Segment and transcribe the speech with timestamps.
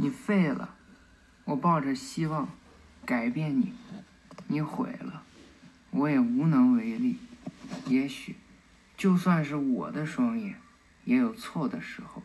[0.00, 0.76] 你废了，
[1.44, 2.48] 我抱着希望
[3.04, 3.74] 改变你，
[4.46, 5.24] 你毁了，
[5.90, 7.18] 我也无能为力。
[7.86, 8.36] 也许，
[8.96, 10.56] 就算是我的双眼，
[11.04, 12.22] 也有错的时候。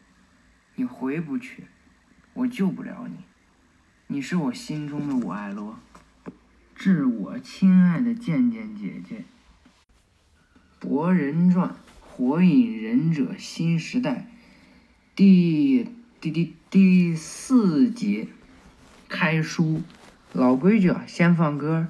[0.76, 1.66] 你回不去，
[2.34, 3.18] 我救不了你。
[4.08, 5.78] 你是我心中的我爱罗，
[6.74, 9.26] 致我亲爱的健健姐姐。
[10.80, 11.70] 《博人传》
[12.00, 14.14] 《火影忍者新时代》
[15.14, 15.90] 第
[16.26, 18.28] 第第第四节
[19.08, 19.84] 开书，
[20.34, 21.86] 老规矩啊，先放歌。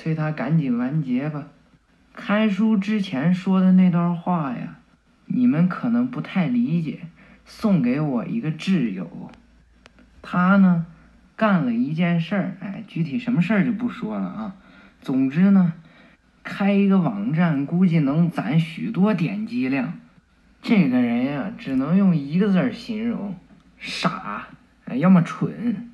[0.00, 1.48] 催他赶紧完结吧。
[2.14, 4.78] 开书之前说的那段话呀，
[5.26, 7.00] 你们可能不太理解。
[7.44, 9.30] 送给我一个挚友，
[10.22, 10.86] 他呢
[11.36, 14.54] 干了一件事儿，哎，具体什么事儿就不说了啊。
[15.02, 15.74] 总之呢，
[16.42, 19.92] 开一个网站，估计能攒许多点击量。
[20.62, 23.36] 这个人呀，只能用一个字儿形容：
[23.76, 24.46] 傻，
[24.94, 25.90] 要么蠢。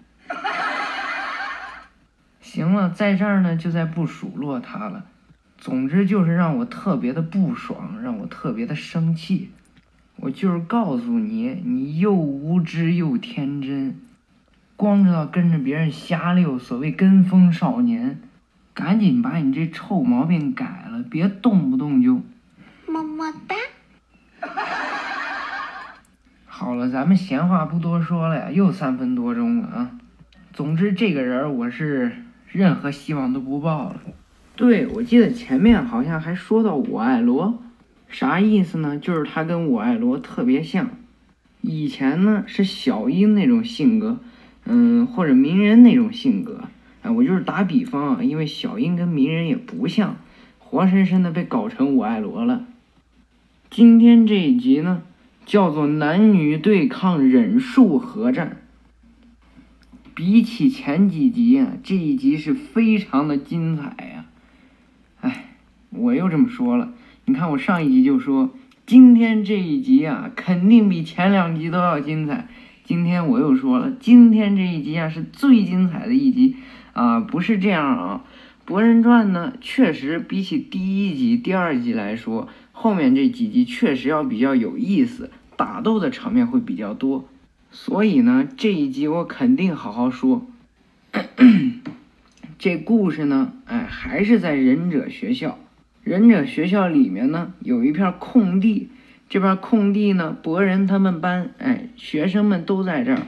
[2.46, 5.04] 行了，在这儿呢，就再不数落他了。
[5.58, 9.50] 总之就是让我特别的不爽，让我特别的生气。
[10.14, 14.00] 我就是告诉你，你又无知又天真，
[14.76, 18.20] 光知道跟着别人瞎溜，所谓跟风少年。
[18.72, 22.22] 赶紧把你这臭毛病改了，别动不动就
[22.86, 23.56] 么么哒。
[26.46, 29.90] 好了，咱们闲话不多说了呀，又三分多钟了啊。
[30.52, 32.12] 总之，这个人我是
[32.56, 34.00] 任何希望都不抱了。
[34.56, 37.62] 对，我记得前面好像还说到我爱罗。
[38.08, 38.98] 啥意思呢？
[38.98, 40.88] 就是他跟我爱罗特别像，
[41.60, 44.20] 以前呢是小樱那种性格，
[44.64, 46.62] 嗯，或者鸣人那种性格，
[47.02, 50.16] 哎，我就是打比方啊，因为小樱跟鸣人也不像，
[50.58, 52.64] 活生生的被搞成我爱罗了。
[53.68, 55.02] 今天这一集呢，
[55.44, 58.56] 叫做男女对抗忍术合战。
[60.16, 64.24] 比起前几集啊，这一集是非常的精彩呀。
[65.20, 65.50] 哎，
[65.90, 66.94] 我又这么说了。
[67.26, 68.48] 你看，我上一集就说，
[68.86, 72.48] 今天这一集啊，肯定比前两集都要精彩。
[72.82, 76.56] 今天我又说了，今天这一集啊是最精彩的一集
[76.94, 78.24] 啊，不是这样啊。
[78.66, 87.28] 《博人传》呢，确实比起第一集、第二集来说，后面这几集确实要比较有意思，打斗的场面会比较多。
[87.78, 90.46] 所以呢，这一集我肯定好好说。
[92.58, 95.58] 这故事呢，哎，还是在忍者学校。
[96.02, 98.88] 忍者学校里面呢，有一片空地，
[99.28, 103.26] 这片空地呢，博人他们班，哎，学生们都在这儿，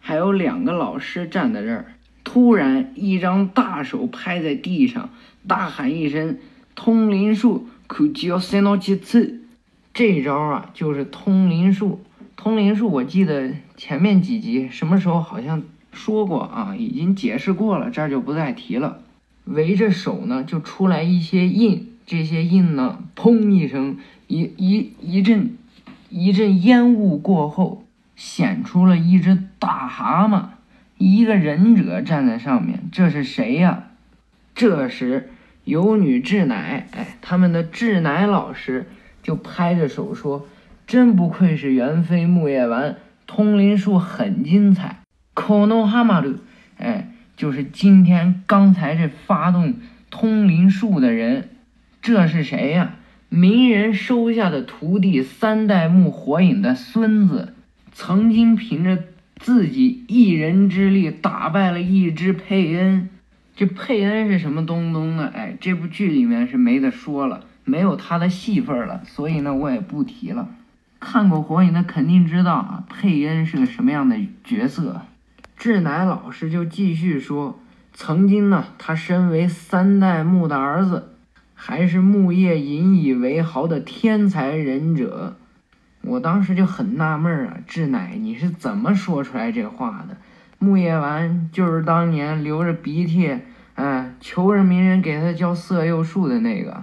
[0.00, 1.92] 还有两个老师站在这儿。
[2.24, 5.10] 突然，一张大手拍在地上，
[5.46, 6.38] 大喊一声
[6.74, 9.42] ：“通灵术，可就要三到几次。”
[9.92, 12.00] 这招啊，就是通灵术。
[12.42, 19.02] 通灵术，我记得前面几集什么时候好像说过啊，已经解释过了，这儿就不再提了。
[19.44, 21.92] 围着手呢，就出来一些印。
[22.06, 25.54] 这些印呢，砰一声，一一一阵
[26.08, 27.84] 一阵烟雾过后，
[28.16, 30.44] 显出了一只大蛤蟆，
[30.96, 33.90] 一个忍者站在上面，这是谁呀？
[34.54, 35.28] 这时
[35.64, 38.88] 有女智乃，哎，他们的智乃老师
[39.22, 40.46] 就拍着手说
[40.90, 45.02] ：“真不愧是元妃木叶丸，通灵术很精彩。”
[45.32, 46.34] 可诺哈马鲁，
[46.78, 49.74] 哎，就是今天刚才这发动
[50.10, 51.50] 通灵术的人，
[52.02, 52.96] 这是谁呀？
[53.28, 57.54] 鸣人收下的徒弟三代目火影的孙子，
[57.92, 59.04] 曾经凭着
[59.36, 63.08] 自己一人之力打败了一只佩恩。
[63.54, 65.30] 这佩恩是什么东东呢？
[65.32, 70.48] 哎，这部剧里面是没得说了，没有他的戏份了，所以呢，我也不提了。
[71.00, 75.00] 看过火影的肯定知道啊，佩恩是个什么样的角色。
[75.56, 77.58] 志乃老师就继续说，
[77.92, 81.08] 曾经呢，他身为三代目的儿子。
[81.62, 85.36] 还是木叶引以为豪的天才忍者，
[86.00, 90.16] 我当时就很纳闷啊，志乃你是怎么说出来这话的？
[90.58, 93.36] 木叶丸就是当年流着鼻涕，
[93.74, 96.82] 哎，求着鸣人给他教色诱术的那个。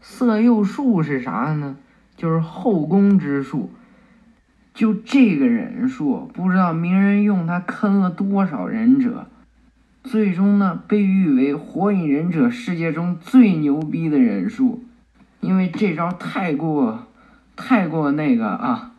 [0.00, 1.76] 色诱术是啥呢？
[2.16, 3.70] 就是后宫之术。
[4.74, 9.26] 就这个忍术，不知道鸣人用它坑了多少忍者。
[10.02, 14.82] 最终呢，被誉为火影忍者世界中最牛逼的忍术，
[15.40, 17.06] 因为这招太过，
[17.54, 18.92] 太过那个啊，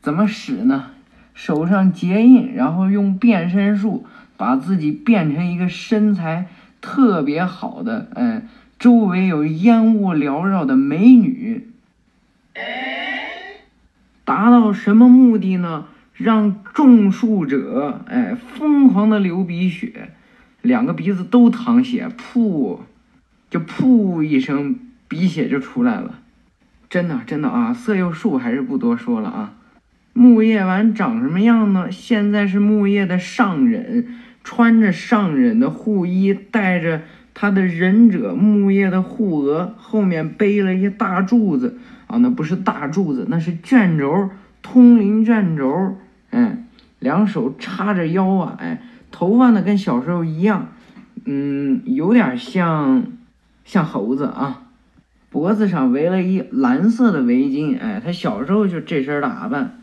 [0.00, 0.86] 怎么使呢？
[1.34, 4.04] 手上结印，然后用变身术
[4.36, 6.48] 把自己变成一个身材
[6.80, 8.48] 特别好的，嗯，
[8.78, 11.69] 周围有烟雾缭绕的美女，
[14.24, 15.86] 达到什么目的呢？
[16.14, 20.10] 让种树者，哎，疯狂的流鼻血。
[20.62, 22.80] 两个鼻子都淌血，噗，
[23.48, 24.78] 就噗一声，
[25.08, 26.18] 鼻血就出来了。
[26.90, 27.72] 真的，真的啊！
[27.72, 29.54] 色诱术还是不多说了啊。
[30.12, 31.90] 木叶丸长什么样呢？
[31.90, 37.02] 现在是木叶的上忍，穿着上忍的护衣，带着
[37.32, 41.78] 他的忍者木叶的护额，后面背了一大柱子
[42.10, 44.30] 啊，那不是大柱子，那是卷轴，
[44.62, 45.96] 通灵卷轴。
[46.30, 46.64] 哎，
[46.98, 48.82] 两手叉着腰啊，哎。
[49.12, 50.68] 头发呢，跟小时候一样，
[51.24, 53.02] 嗯，有点像，
[53.64, 54.62] 像猴子啊。
[55.30, 59.80] 脖子上围了一蓝色的围巾，哎，他小时候就这身打扮。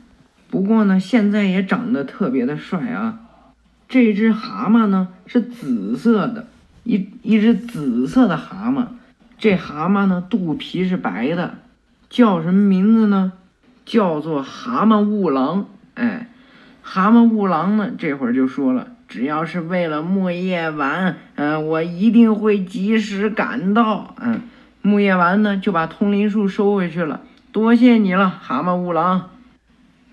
[0.50, 3.20] 不过呢，现在也长得特别的帅啊。
[3.90, 6.48] 这只蛤蟆呢是紫色的，
[6.86, 8.86] 一一只紫色的蛤蟆。
[9.38, 11.56] 这蛤蟆呢肚皮是白的，
[12.18, 13.34] 叫什么名字呢？
[13.86, 15.68] 叫做蛤蟆悟郎。
[15.94, 16.32] 哎，
[16.82, 18.88] 蛤蟆悟郎呢，这会儿就说了。
[19.08, 24.16] 只要是为了木叶丸，嗯，我一定会及时赶到。
[24.20, 24.42] 嗯，
[24.82, 27.22] 木叶丸呢就把通灵术收回去了。
[27.52, 29.30] 多谢你了，蛤蟆五郎。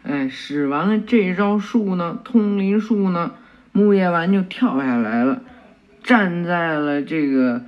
[0.03, 3.31] 哎，使完了这招术呢，通灵术呢，
[3.73, 5.41] 木叶丸就跳下来了，
[6.03, 7.63] 站在了这个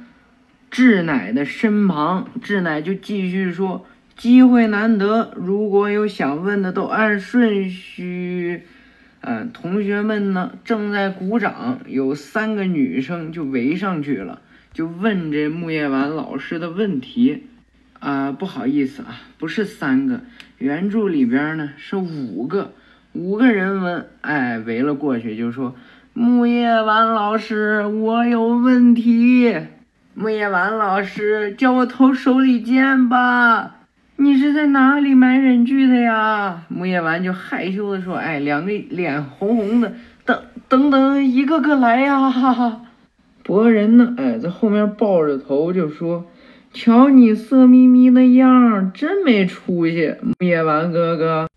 [0.71, 2.27] 志乃的身旁。
[2.43, 8.63] 志乃就继续说：“机会难得，如果有想问的，都按顺序。”
[9.21, 14.41] 嗯，同学们呢正在鼓掌，有三个女生就围上去了，
[14.73, 17.45] 就问这木叶丸老师的问题。
[17.99, 20.21] 啊，不好意思啊，不是三个，
[20.59, 22.73] 原著里边呢是五个，
[23.15, 25.75] 五个人问，哎，围了过去就说
[26.13, 29.57] ：“木叶丸老师，我有问题。”
[30.15, 33.76] 木叶丸老师，叫我投手里剑吧。
[34.19, 36.65] 你是在哪里买忍具的呀？
[36.69, 39.93] 木叶丸就害羞的说：“哎，两个脸红红的，
[40.25, 42.81] 等等等，一个个来呀！”。
[43.45, 44.15] 博人呢？
[44.17, 46.27] 哎，在后面抱着头就说
[46.73, 51.49] ：“瞧你色眯眯的样，真没出息。”木叶丸哥哥，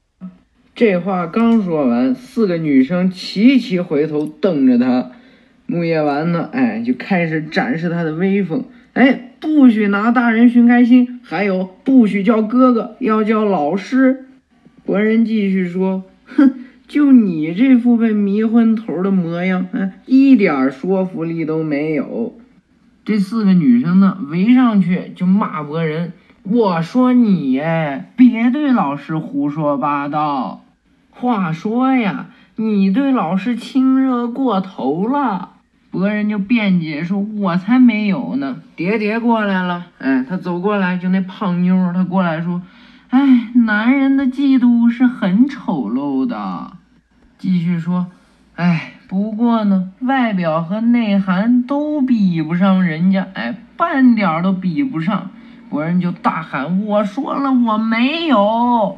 [0.76, 5.12] 这话刚说完，四个女生齐齐回头瞪着他。
[5.66, 6.50] 木叶丸呢？
[6.52, 8.66] 哎，就开始展示他的威风。
[9.00, 9.26] 哎。
[9.42, 14.26] 不许拿大人寻开心，还有不许叫哥哥，要叫老师。
[14.86, 22.38] 博人继续说：“哼，就你这副被迷昏头的模样，嗯，一点说服力都没有。”
[23.06, 26.12] 这四个女生呢，围上去就骂博人
[26.44, 30.66] ：“我说你哎，别对老师胡说八道。
[31.12, 35.54] 话说呀，你对老师亲热过头了。”
[35.92, 42.62] 博人就辩解说：“我才没有呢。”蝶蝶过来了，哎，他走过来就那胖妞，他过来说
[43.10, 46.74] ：“哎，男人的嫉妒是很丑陋的。”
[47.40, 48.08] 继续说
[48.56, 55.32] ：“哎，不过呢，外表和内涵都比不上人家，哎，半点都比不上。”
[55.72, 58.98] 博人就大喊：“我说了，我没有。”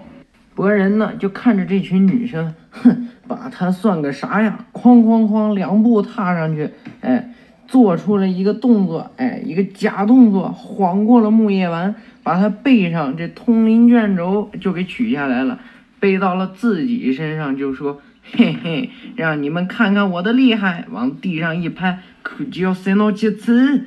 [0.55, 3.07] 博人呢就看着这群女生，哼。
[3.31, 4.65] 把他算个啥呀？
[4.73, 6.69] 哐哐哐，两步踏上去，
[6.99, 7.33] 哎，
[7.65, 15.59] 做出了一个动作，哎，一个假动作，晃过了木叶丸，把他背上这通灵卷轴就给取下来了，
[15.99, 18.01] 背到了自己身上，就说
[18.33, 23.85] ：“嘿嘿，让你们看看我的厉害！”往地上一拍，可就要塞到几次。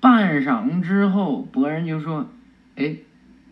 [0.00, 2.28] 半晌之后，博人就说
[2.76, 2.96] ：“哎，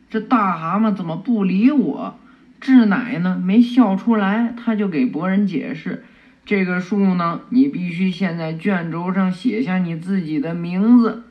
[0.08, 2.14] 这大蛤蟆怎么不理我？”
[2.60, 6.04] 智乃呢没笑出来，他就给博人解释
[6.44, 11.24] ：“这个数呢，你必须先在卷轴上写下你自己的名字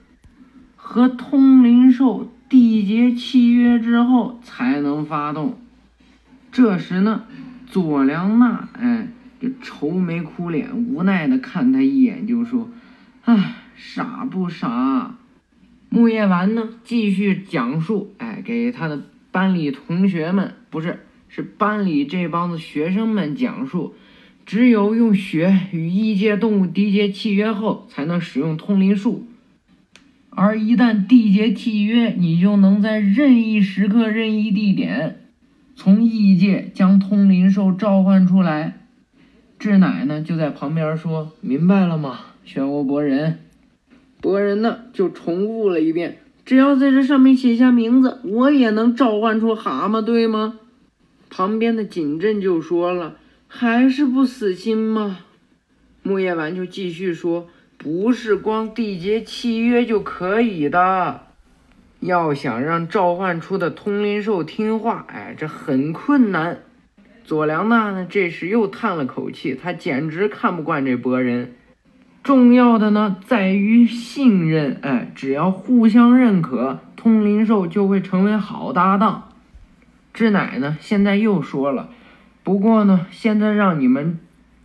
[0.75, 5.58] 和通灵兽缔结契约之后，才能发动。”
[6.51, 7.24] 这时呢，
[7.67, 9.08] 佐良娜哎，
[9.39, 12.70] 就愁眉苦脸，无奈的看他一眼，就说
[13.25, 15.17] ：“唉。”傻不傻？
[15.89, 16.70] 木叶丸呢？
[16.86, 19.03] 继续讲述，哎，给他的
[19.34, 21.04] 班里同学们，不是，
[21.36, 23.94] 是班里这帮子学生们讲述，
[24.46, 29.25] 只有用血与异界动物缔结契约后，才能使用通灵术。
[30.30, 35.24] 而一旦缔结契约，你就能在任意时刻、任意地点，
[35.75, 38.77] 从异界将通灵兽召唤出来。
[39.60, 43.39] 智乃呢，就在旁边说：“明白了吗，漩涡博人？”
[44.22, 50.60] 博人呢，就重复了一遍：“只要在这上面写下名字，我也能召唤出蛤蟆，对吗？”
[51.29, 53.17] 旁边的景镇就说了
[53.48, 55.20] ：“还是不死心吗？”
[56.03, 61.22] 木叶丸就继续说：“不是光缔结契约就可以的，
[62.00, 66.60] 要想让召唤出的通灵兽听话，哎，这很困难。”
[67.25, 71.55] 佐良娜呢，这时又叹了口气，他简直看不惯这博人。
[72.22, 74.77] 重要的呢，在于信任。
[74.84, 79.25] 哎，只要互相认可，通灵兽就会成为好搭档。
[80.15, 81.89] 智乃呢，现在又说了，
[82.41, 84.17] 不过呢，现在让你们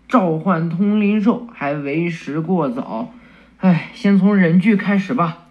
[0.06, 3.12] 召唤通灵兽还为时过早。
[3.58, 5.48] 哎，先从忍具开始吧。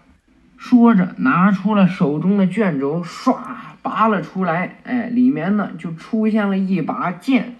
[0.56, 3.36] 说着，拿出了手中的卷轴，唰
[3.82, 4.78] 拔了出来。
[4.84, 7.56] 哎，里面呢就出现了一把剑。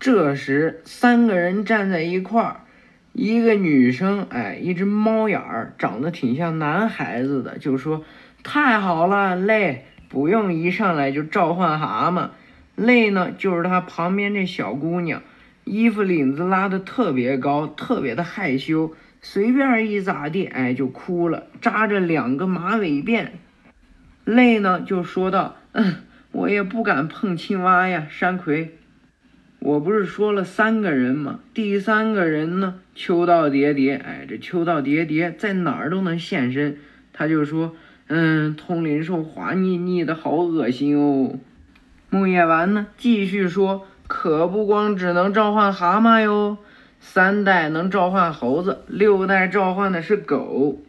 [0.00, 2.56] 这时，三个人站在一块儿。
[3.12, 8.02] 一个女生，哎，一只猫眼儿，长得挺像男孩子的，就说
[8.42, 12.28] ：“太好了，累，不用一上来就召唤蛤蟆。
[12.76, 15.22] 累呢，就是她旁边这小姑娘，
[15.64, 18.92] 衣服领子拉的特别高，特别的害羞，
[19.22, 23.28] 随便一咋地，哎，就哭了，扎着两个马尾辫。
[24.26, 25.94] 累呢，就说道：嗯，
[26.32, 28.76] 我也不敢碰青蛙呀，山葵。”
[29.64, 31.38] 我不是说了三个人吗？
[31.54, 32.80] 第三个人呢？
[32.94, 36.76] 秋道叠叠，哎，这秋道叠叠在哪儿都能现身。
[37.12, 37.76] 他就说
[38.14, 41.38] ：“嗯，通灵兽滑腻腻的，好恶心哦。”
[42.10, 46.58] 木叶丸呢，继续说：“可不光只能召唤蛤蟆哟，
[47.00, 50.82] 三代能召唤猴子，六代召唤的是狗。”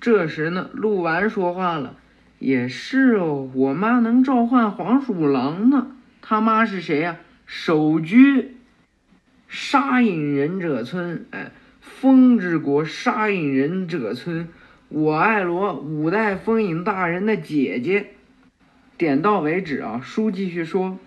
[0.00, 1.96] 这时呢，鹿丸说话了
[2.40, 5.88] ：“也是哦，我妈能召唤黄鼠狼呢。
[6.22, 8.56] 他妈是谁呀？”首居
[9.48, 11.52] 杀隐忍者村，哎，
[11.82, 14.48] 风之国杀隐忍者村，
[14.88, 18.06] 我爱罗五代风影大人的姐姐。
[18.96, 20.98] 点到为止啊，书继续说。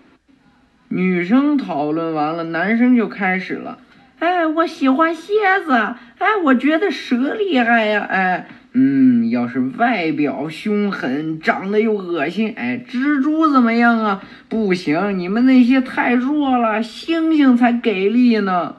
[0.88, 3.78] 女生讨论完了，男生就开始了。
[4.18, 5.32] 哎，我喜欢蝎
[5.64, 5.72] 子，
[6.18, 8.48] 哎，我觉得蛇厉害呀，哎。
[8.72, 14.22] 嗯，要是外表凶狠，长得又恶心，哎，蜘蛛怎么样啊？
[14.48, 18.76] 不行，你们那些太弱了，猩猩才给力呢。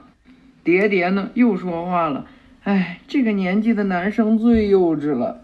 [0.63, 2.27] 蝶蝶呢又说话了，
[2.69, 5.41] 哎，这个年纪的男生最幼稚了。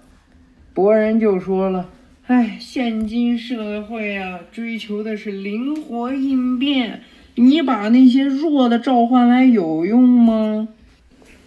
[0.75, 1.89] 博人就说了，
[2.27, 7.01] 哎，现今社会啊，追求的是灵活应变，
[7.33, 10.67] 你把那些弱的召唤来有用吗？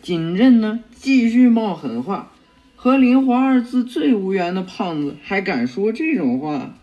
[0.02, 2.32] 景镇呢继续冒狠话。
[2.74, 6.74] 和“灵活”二字最无缘的胖子还敢说这种话？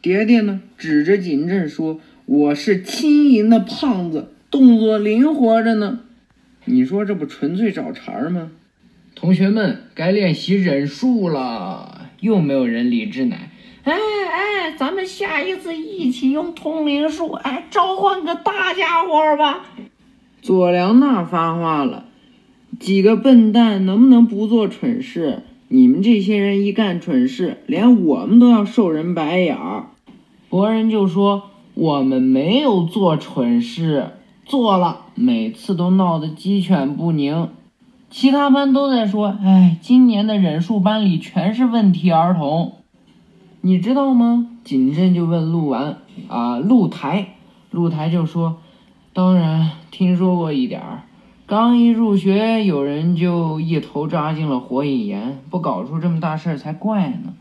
[0.00, 6.02] 蝶蝶呢，指着景镇说：“我是轻盈的胖子，动作灵活着呢。
[6.68, 8.50] 你说这不纯粹找茬吗？”
[9.16, 12.08] 同学们，该练习忍术了。
[12.20, 13.50] 又没有人理智乃。
[13.84, 19.66] 哎哎，咱们下一次一起用通灵术，哎，召唤个大家伙吧。
[20.42, 22.04] 佐良娜发话了。
[22.78, 25.42] 几个笨蛋，能不能不做蠢事？
[25.68, 29.86] 你们这些人一干蠢事，连我们都要受人白眼儿。
[30.48, 34.08] 博人就说：“我们没有做蠢事，
[34.48, 37.50] 做了，每次都闹得鸡犬不宁。”
[38.08, 42.76] 其他班都在说：“哎，今年的忍术班里全是问题儿童。”
[43.60, 44.46] 你知道吗？
[44.64, 47.34] 景镇就问鹿丸：“啊，露台，
[47.70, 48.56] 露台就说，
[49.12, 51.02] 当然听说过一点儿。
[51.46, 57.34] 刚一入学，有人就一头扎进了火影岩，不搞出这么大事儿才怪呢。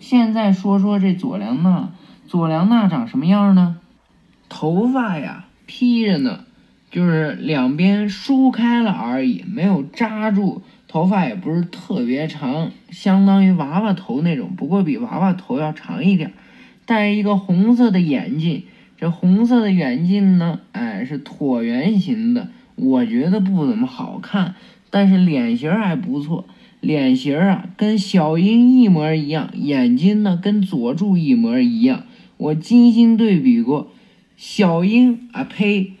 [0.00, 1.90] 现在说说这佐良娜，
[2.26, 3.76] 佐良娜长什么样呢？
[4.48, 6.43] 头发呀披着呢，
[6.94, 10.62] 就是两边梳开了而已，没有扎住。
[10.86, 16.32] 头发也不是特别长，相当于娃娃头那种，不过比娃娃头要长一点。
[16.86, 18.62] 戴一个红色的眼镜，
[18.96, 22.48] 这红色的眼镜呢，哎，是椭圆形的。
[22.76, 24.54] 我觉得不怎么好看，
[24.88, 26.44] 但是脸型还不错。
[26.80, 32.04] 脸型啊，跟小樱一模一样，眼睛呢跟佐助一模一样。
[32.36, 33.90] 我精心对比过，
[34.36, 35.94] 小樱啊呸，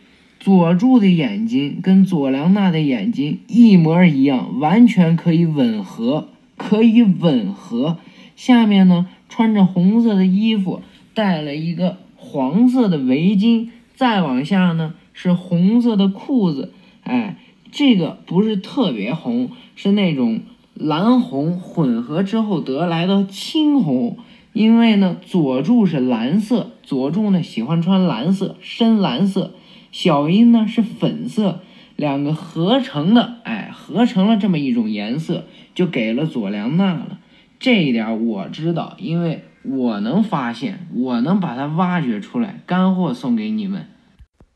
[0.44, 7.96] 佐助的眼睛跟佐良娜的眼睛一模一样，完全可以吻合，可以吻合。
[8.36, 10.82] 下面呢穿着红色的衣服，
[11.14, 14.92] 戴了一个黄色的围巾，再往下呢。
[15.14, 16.74] 是红色的裤子，
[17.04, 17.38] 哎，
[17.72, 20.40] 这个不是特别红，是那种
[20.74, 24.18] 蓝红混合之后得来的青红。
[24.52, 29.54] 因为呢，佐助是蓝色，佐助呢喜欢穿蓝色，深蓝色。
[29.94, 31.60] 小樱呢是粉色，
[31.94, 37.20] 两个合成的，哎，合成了这么一种颜色，就给了佐良娜了。
[37.60, 43.86] 这一点我知道，因为我能发现，我能把它挖掘出来，干货送给你们。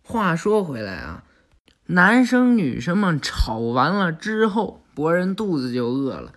[0.02, 1.22] 话说回来啊，
[1.86, 6.32] 男生女生们吵完了之后，博人肚子就饿了，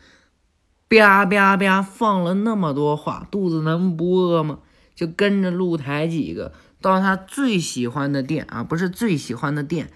[0.88, 4.60] 吧吧吧放了那么多话，肚子能不饿吗？
[4.94, 6.52] 就跟着露台几个
[6.82, 9.90] 到他最喜欢的店啊，不是最喜欢的店，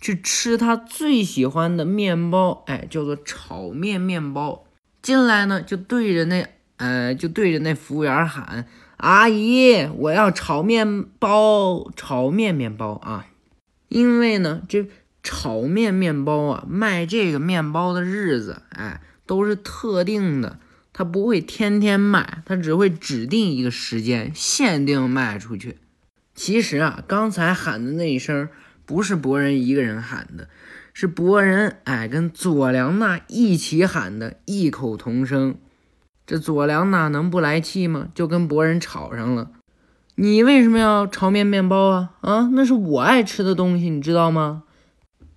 [0.00, 4.64] 去吃他最喜欢的面包，哎，叫做炒面面包。
[5.02, 6.46] 进来呢，就对着那
[6.78, 8.66] 呃，就对着那服务员喊。
[8.96, 13.26] 阿姨，我要炒面包，炒面面包啊！
[13.88, 14.86] 因为呢，这
[15.22, 20.58] 炒面面包啊，卖这个面包的日子，哎，都是特定的，
[20.92, 25.78] 它不会天天卖，它只会指定一个时间，限定卖出去。
[26.42, 28.48] 其实啊，刚才喊的那一声，
[28.86, 30.48] 不是博人一个人喊的，
[30.94, 35.56] 是博人哎跟佐良娜一起喊的，异口同声。
[36.26, 38.08] 这佐良娜能不来气吗？
[38.14, 39.50] 就跟博人吵上了。
[40.14, 42.12] 你为什么要炒面面包啊？
[42.22, 44.62] 啊，那是我爱吃的东西，你知道吗？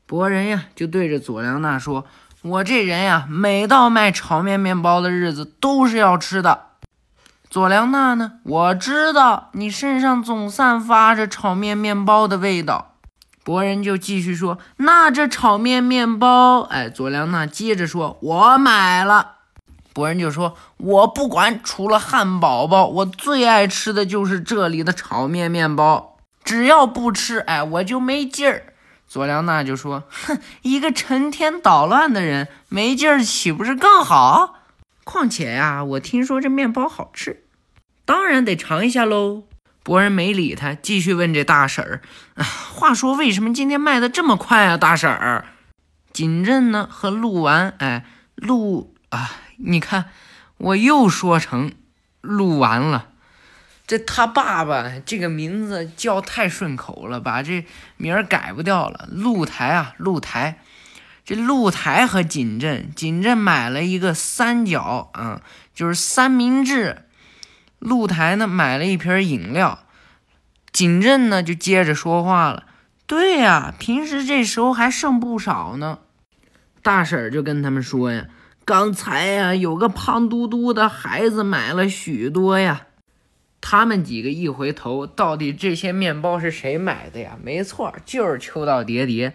[0.06, 2.06] 博人呀，就对着佐良娜说
[2.44, 6.68] ：“我这人呀，每到卖炒面面包的日子，都是要吃的。”
[7.54, 8.40] 佐良娜呢？
[8.46, 12.96] 我知道你身上总散发着炒面面包的味道。
[13.44, 16.62] 博人就继续说：“那这炒面面包……
[16.62, 19.34] 哎，佐良娜接着说：我买了。”
[19.94, 26.18] 博人就说：“我不管，除了汉堡包，我最爱吃的就是这里的炒面面包。
[26.44, 28.74] 只要不吃，哎，我就没劲儿。”
[29.08, 34.56] 佐良娜就说：“哼，一个成天捣乱的人，没劲儿岂不是更好？
[35.04, 37.43] 况且呀，我听说这面包好吃，
[38.14, 39.46] 当然得尝一下喽。”
[39.82, 42.02] 博人没理他，继续问这大婶儿
[42.76, 45.46] ：“话说，为什么今天卖的这么快啊，大婶儿？”
[46.14, 49.32] 锦镇呢和鹿丸，哎，鹿啊。
[49.58, 50.06] 你看，
[50.58, 51.72] 我又说成
[52.22, 53.10] 录完了。
[53.88, 57.66] 这他爸爸这个名字叫太顺口了，把这
[57.98, 59.10] 名儿改不掉了。
[59.12, 60.60] 露台啊，露台。
[61.26, 65.42] 这露台和锦镇，锦镇买了一个三角啊，
[65.74, 67.06] 就是三明治。
[67.84, 69.80] 露台呢买了一瓶饮料。
[70.72, 72.64] 锦镇呢就接着说话了
[73.06, 76.00] ：“对呀，平时这时候还剩不少呢。”
[76.82, 78.26] 大婶就跟他们说呀。
[78.66, 82.88] 刚才呀，有个胖嘟嘟的孩子买了许多呀。
[83.60, 87.38] 他们几个一回头，到底这些面包是谁买的呀？
[87.44, 89.34] 没错，就是秋道叠叠。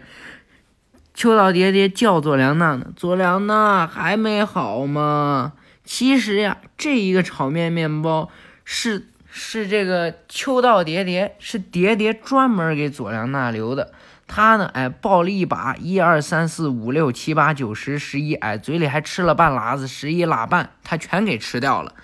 [1.13, 5.53] 秋道叠叠叫佐良娜呢，佐良娜还没好吗？
[5.91, 8.29] 其实呀，这一个炒面面包
[8.63, 13.91] 是是这个秋道叠叠是叠叠专门给佐良娜留的。
[14.27, 14.69] 他呢？
[14.75, 21.95] 哎，抱了一把，一二三四五六七八九十十一，哎，嘴里还吃了半拉子，十一拉半，他全给吃掉了。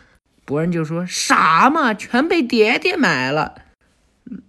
[0.46, 3.54] 博人就说：“啥嘛，全被蝶蝶买了。”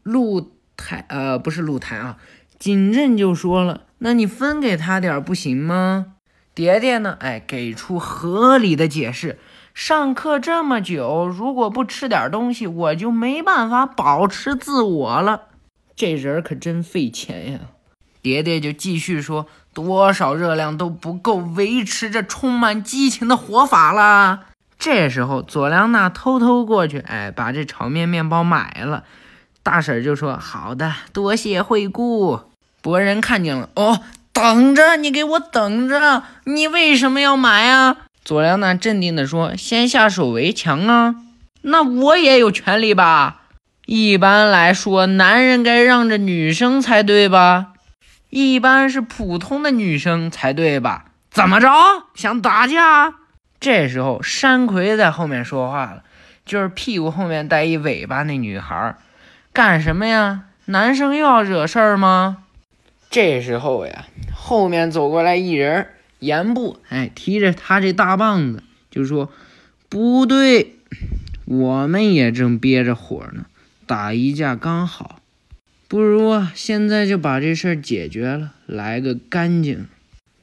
[0.02, 2.16] 露台，呃，不是露台啊，
[2.58, 6.14] 锦镇就说了：“那你分给他点不行吗？”
[6.56, 7.18] 蝶蝶呢？
[7.20, 9.38] 哎，给出合理的解释：
[9.74, 15.42] 上课这么久，如果不吃点东西，我就没办法保持自我了。
[15.94, 17.58] 这人可真费钱呀！
[18.22, 24.46] 蝶蝶就继续说，多少热量都不够维持这充满激情的活法了。
[24.78, 29.04] 这时候，佐良娜偷偷过去，哎，把这炒面面包买了。
[29.62, 32.40] 大婶就说：“好的，多谢惠顾。”
[32.80, 34.00] 博人看见了，哦，
[34.36, 36.22] 等着，你给我等着！
[36.44, 37.96] 你为什么要买啊？
[38.22, 41.14] 左良娜镇定地说：“先下手为强啊。”
[41.62, 43.44] 那我也有权利吧？
[43.86, 47.68] 一般来说，男人该让着女生才对吧？
[48.28, 51.06] 一般是普通的女生才对吧？
[51.30, 51.70] 怎么着？
[52.14, 53.14] 想打架？
[53.58, 56.02] 这时候，山葵在后面说话了，
[56.44, 58.96] 就是屁股后面带一尾巴那女孩，
[59.54, 60.42] 干什么呀？
[60.66, 62.42] 男生又要惹事儿吗？
[63.10, 65.86] 这时候呀，后面走过来一人，
[66.18, 69.32] 言部，哎，提着他这大棒子，就说
[69.88, 70.74] ：“不对，
[71.44, 73.46] 我们也正憋着火呢，
[73.86, 75.20] 打一架刚好，
[75.88, 79.86] 不如，现在就把这事儿解决了，来个干净，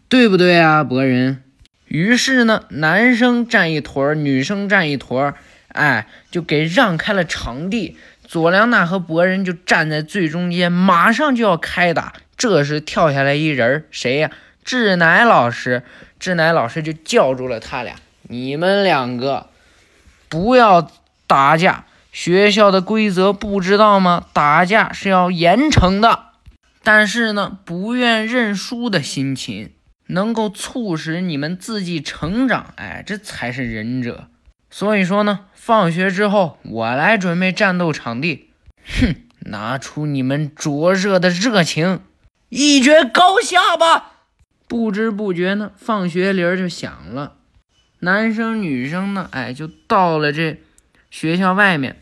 [0.10, 1.43] 对不对啊，博人？”
[1.88, 5.36] 于是呢，男生站一坨，女生站一坨，
[5.67, 7.97] 哎，就给让开了场地。
[8.26, 12.13] 佐良娜和博人就站在最中间，马上就要开打。
[12.38, 14.32] 这时跳下来一人，谁呀？
[14.63, 15.84] 志乃老师。
[16.19, 17.96] 志乃老师就叫住了他俩
[18.30, 19.48] ：“你们两个
[20.30, 20.89] 不要
[21.28, 24.26] 打架，学校的规则不知道吗？
[24.34, 26.28] 打架是要严惩的。
[26.84, 29.72] 但是呢，不愿认输的心情。”
[30.08, 34.28] 能够促使你们自己成长，哎，这才是忍者。
[34.69, 38.50] 所以说呢，放学之后我来准备战斗场地。
[38.86, 42.02] 哼，拿出你们灼热的热情，
[42.56, 44.12] 一决高下吧！
[44.68, 47.38] 不知不觉呢，放学铃就响了。
[48.02, 50.62] 男生女生呢，哎，就到了这
[51.10, 52.00] 学校外面。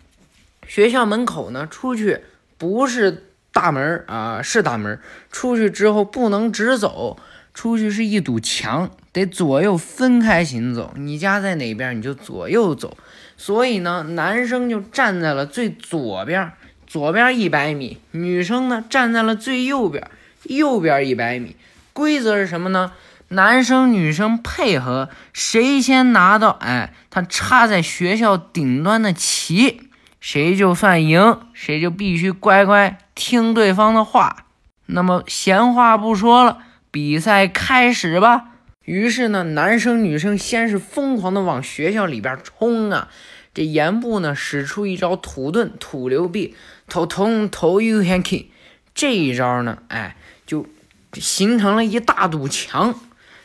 [0.68, 2.20] 学校门口呢，出去
[2.58, 5.00] 不是大门啊，是大门。
[5.32, 7.18] 出去之后不能直走。
[7.54, 10.94] 出去是一堵墙，得左右分开行走。
[10.98, 12.98] 你家在哪边，你就左右走。
[13.38, 16.52] 所以呢，男生就站在了最左边，
[16.86, 20.10] 左边一百米；女生呢，站在了最右边，
[20.43, 21.56] 右边一百米。
[21.93, 22.93] 规则是什么呢？
[23.30, 34.45] 男生女生配合，谁先拿到，哎，他插在学校顶端的旗，谁就算赢，谁就必须乖乖听对方的话。
[34.88, 36.60] 那么闲话不说了。
[36.93, 38.47] 比赛开始吧！
[38.84, 43.08] 于是呢，男生女生先是疯狂的往学校里边冲啊！
[43.54, 46.54] 这岩部呢，使出一招土遁土流臂，
[46.89, 48.51] 头通头 U H K，
[48.93, 50.17] 这一招呢，哎，
[50.52, 50.66] 就
[51.14, 52.94] 形成了一大堵墙，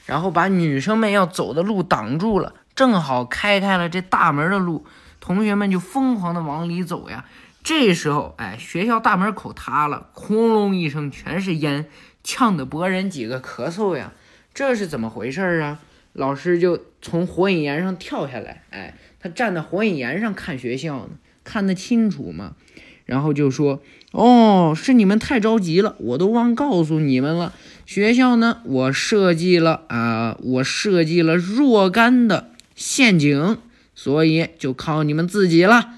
[0.06, 4.84] 然后把女生们要走的路挡住了，正好开开了这大门的路，
[5.20, 7.24] 同学们就疯狂的往里走呀。
[7.62, 11.86] 这时候，哎，学校大门口塌了，轰隆一声，全是烟。
[12.24, 14.12] 呛得博人几个咳嗽呀，
[14.52, 15.78] 这是怎么回事啊？
[16.12, 21.10] 老师就从火影岩上跳下来，哎，他站在火影岩上看学校呢，
[21.44, 22.56] 看得清楚吗？
[23.04, 23.80] 然后就说
[24.16, 27.52] ：“哦，是你们太着急了，我都忘告诉你们了。
[27.84, 33.58] 学校呢，我设计了啊，我设计了若干的陷阱，
[33.94, 35.90] 所以就靠你们自己了。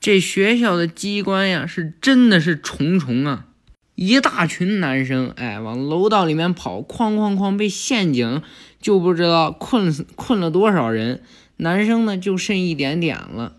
[0.00, 3.44] 这学校的机关呀，是真的是重重啊。”
[3.96, 8.40] 一大群男生，哎，往楼道里面跑，哐哐哐，被陷阱
[8.80, 11.20] 就不知道困困了多少人。
[11.58, 13.57] 男生呢，就剩一点点了。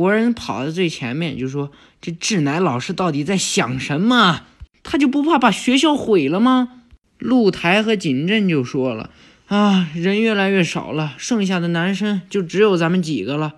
[0.00, 4.46] 博人跑在最前面，就说：“这志乃老师到底在想什么？
[4.82, 6.84] 他就不怕把学校毁了吗？”
[7.20, 9.10] 露台和锦镇就说了
[9.48, 13.56] ：“啊，人越来越少了，剩下的男生就只有咱们几个了。”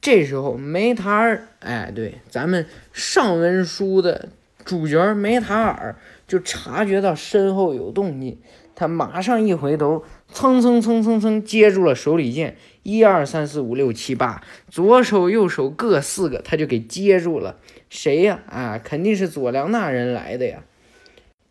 [0.00, 4.30] 这时候，梅塔尔，哎，对，咱们上文书的。
[4.64, 5.94] 主角梅塔尔
[6.26, 8.38] 就察觉到身后有动静，
[8.74, 17.56] 他马上一回头，蹭蹭蹭蹭蹭接住了手里剑，一二三四五六七八，左手右手各四个，他就给接住了。
[17.90, 18.40] 谁呀？
[18.48, 20.62] 啊，肯定是佐良那人来的呀。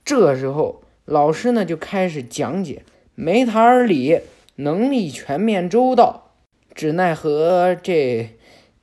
[0.06, 2.84] 这时候老师呢就开始讲解，
[3.16, 4.20] 梅塔尔里
[4.56, 6.32] 能力全面周到，
[6.76, 8.30] 只奈何这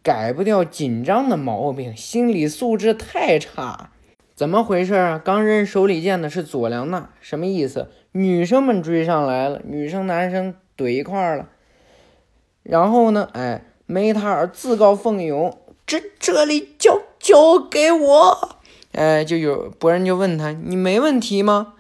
[0.03, 3.91] 改不掉紧张的毛病，心理素质太差。
[4.35, 5.21] 怎么回事啊？
[5.23, 7.91] 刚扔手里剑的是佐良娜，什么意思？
[8.13, 11.49] 女生们追上来了，女生男生怼一块儿了。
[12.63, 13.29] 然后呢？
[13.33, 18.59] 哎，梅塔尔自告奋勇，这这里交交给我。
[18.93, 21.75] 哎，就有博人就问他，你没问题吗？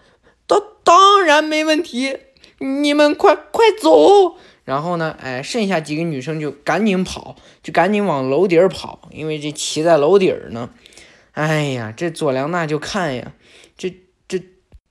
[0.46, 2.16] 当当然没问题，
[2.58, 4.36] 你们快快走。
[4.64, 5.16] 然后呢？
[5.20, 10.70] 哎，剩下几个女生就赶紧跑，就赶紧往楼顶跑，因为这骑在楼顶呢。
[11.32, 13.32] 哎呀，这佐良娜就看呀，
[13.76, 13.92] 这
[14.28, 14.40] 这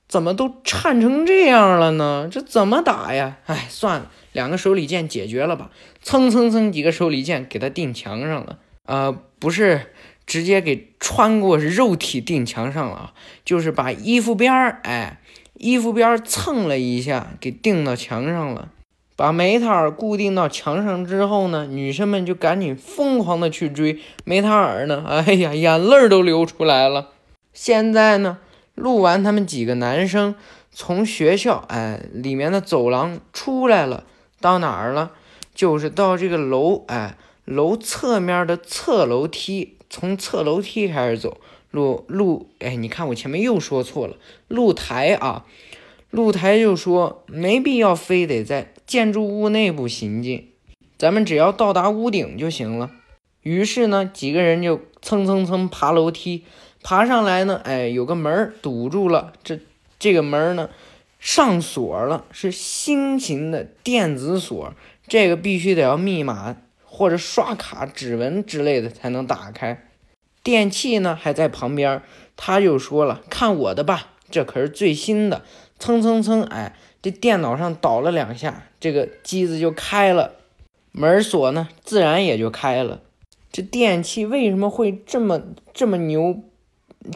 [0.08, 2.28] 怎么都颤成这样了呢？
[2.30, 3.38] 这怎么打呀？
[3.46, 5.70] 哎，算了，两个手里剑解决了吧？
[6.02, 8.58] 蹭蹭蹭，几个手里剑给他钉墙上了。
[8.84, 9.92] 啊，不是，
[10.26, 13.14] 直接给穿过肉体钉墙上了啊，
[13.44, 15.20] 就是把衣服边儿，哎，
[15.54, 18.70] 衣服边儿蹭了一下，给钉到墙上了。
[19.16, 27.10] 把梅塔尔固定到墙上之后呢，女生们就赶紧疯狂的去追梅塔尔呢，哎呀，眼泪都流出来了。
[27.52, 28.38] 现在呢，
[28.74, 30.34] 录完他们几个男生
[30.72, 34.04] 从学校哎里面的走廊出来了，
[34.40, 35.12] 到哪儿了？
[35.54, 39.76] 就是到这个楼哎楼侧面的侧楼梯。
[39.92, 41.38] 从侧楼梯开始走，
[41.72, 44.14] 露露，哎，你看我前面又说错了，
[44.46, 45.44] 露台啊，
[46.10, 50.52] 露台就说没必要非得在建筑物内部行进，
[50.96, 52.92] 咱们只要到达屋顶就行了。
[53.42, 56.44] 于是呢，几个人就蹭蹭蹭爬楼梯，
[56.84, 59.58] 爬上来呢，哎，有个门堵住了，这
[59.98, 60.70] 这个门呢
[61.20, 64.74] 上锁了，是新型的电子锁，
[65.06, 66.56] 这个必须得要密码。
[66.92, 69.88] 或者刷卡、指纹之类的才能打开。
[70.42, 72.02] 电器呢还在旁边，
[72.36, 75.42] 他就说了：“看我的吧，这可是最新的。”
[75.78, 80.34] 蹭蹭蹭，哎，这电脑上倒了两下，这个机子就开了，
[80.90, 83.00] 门锁呢自然也就开了。
[83.52, 85.40] 这电器为什么会这么
[85.72, 86.42] 这么牛？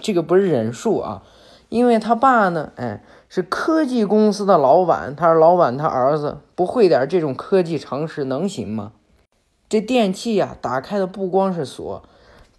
[0.01, 1.25] 这个不是忍术啊，
[1.69, 3.03] 因为他爸呢，哎，
[3.35, 8.93] 是科技公司的老板，他是老板，他儿子不会点这种科技常识能行吗？
[9.69, 12.05] 这电器呀，打开的不光是锁，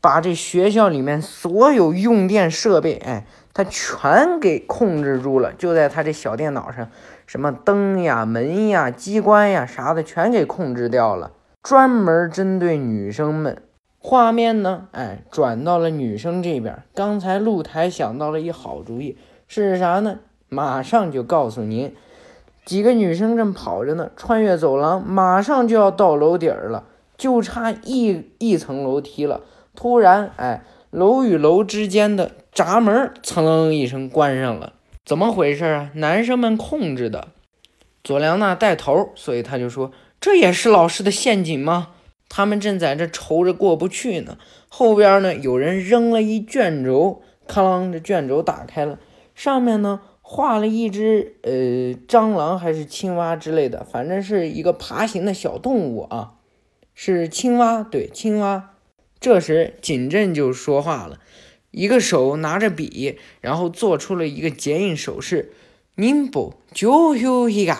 [0.01, 5.53] 把这学校里面所有用电设备，哎，他全给控制住了。
[5.53, 6.89] 就在他这小电脑上，
[7.25, 11.31] 什么灯呀、门呀、机关呀啥的，全给控制掉了。
[11.63, 13.61] 专门针对女生们。
[13.97, 16.83] 画面呢，哎，转到了女生这边。
[16.93, 20.19] 刚才露台想到了一好主意，是啥呢？
[20.55, 21.93] 马上就告诉您。
[22.63, 26.85] 几个女生正跑着呢，穿越走廊，马上就要到楼顶了。
[27.17, 29.39] 就差一一层楼梯了，
[29.73, 34.73] 突然，哎，楼与楼之间的闸门噌楞一声关上了，
[35.05, 35.91] 怎么回事啊？
[35.93, 37.29] 男生们控制的，
[38.03, 41.87] 佐良娜带头，所以他就说：“这也是老师的陷阱吗？”
[42.27, 44.37] 他们正在这愁着过不去呢，
[44.67, 48.99] 后边呢有人扔了一卷轴，哐啷，这卷轴打开了，
[49.33, 51.51] 上面呢画了一只呃
[52.07, 56.33] 蟑螂还是青蛙之类的，反正是一个爬行的小动物啊。
[56.95, 58.71] 是青蛙，对青蛙。
[59.19, 61.19] 这时景镇就说话了，
[61.69, 65.53] 一个手拿着笔，然后做出了一个结印手势。
[65.93, 67.77] 宁波就有一个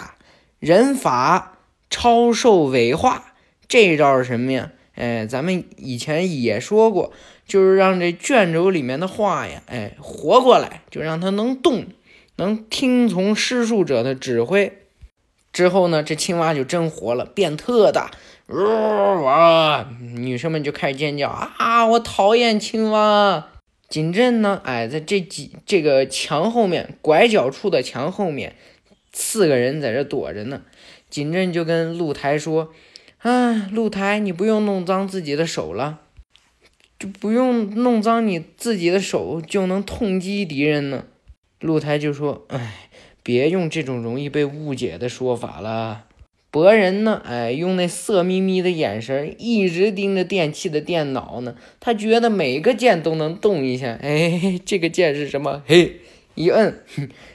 [0.60, 1.58] 人法
[1.90, 3.34] 超兽尾化，
[3.68, 4.72] 这招是什么呀？
[4.94, 7.12] 哎，咱们以前也说过，
[7.48, 11.88] 就是让这卷轴里面的画呀，哎，活过来，就让它能动，
[12.38, 14.80] 能听从施术者的指挥。
[15.54, 18.12] 之后呢，这青蛙就真活了，变特大。
[18.48, 19.90] 哇！
[20.00, 21.86] 女生们就开始尖叫啊！
[21.88, 23.48] 我讨厌青蛙。
[23.88, 24.62] 景镇呢？
[24.66, 28.56] 哎，在这几这个墙后面，拐角处的墙后面，
[29.14, 30.62] 四个人在这躲着呢。
[31.10, 32.74] 景镇就跟露台说
[33.22, 36.00] ：“啊，露台，你不用弄脏自己的手了，
[37.00, 41.06] 就不用弄脏你自己的手，就能痛击敌人呢。”
[41.66, 42.88] 露台就说：“哎，
[43.24, 46.06] 别用这种容易被误解的说法了。”
[46.52, 47.22] 博人呢？
[47.26, 51.56] 哎，用那色眯眯的眼神一直盯着电器的电脑呢。
[51.82, 54.00] 他觉得每个键都能动一下。
[54.02, 55.64] 哎，这个键是什么？
[55.66, 56.00] 嘿，
[56.36, 56.82] 一摁